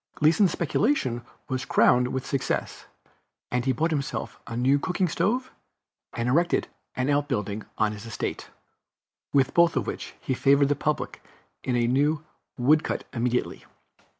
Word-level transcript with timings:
Gleason's 0.15 0.51
speculation 0.51 1.21
was 1.47 1.63
crowned 1.63 2.07
with 2.07 2.25
success, 2.25 2.87
and 3.51 3.65
he 3.65 3.71
bought 3.71 3.91
himself 3.91 4.39
a 4.47 4.57
new 4.57 4.79
cooking 4.79 5.07
stove, 5.07 5.51
and 6.13 6.27
erected 6.27 6.67
an 6.95 7.07
outbuilding 7.07 7.65
on 7.77 7.91
his 7.91 8.07
estate, 8.07 8.49
with 9.31 9.53
both 9.53 9.75
of 9.75 9.85
which 9.85 10.15
he 10.19 10.33
favored 10.33 10.69
the 10.69 10.75
public 10.75 11.23
in 11.63 11.75
a 11.75 11.85
new 11.85 12.25
wood 12.57 12.83
cut 12.83 13.03
immediately. 13.13 13.63